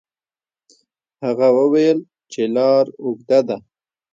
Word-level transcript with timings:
هغه 1.23 1.47
وویل 1.59 1.99
چې 2.31 2.41
لار 2.55 2.85
اوږده 3.03 3.39
ده. 3.47 3.57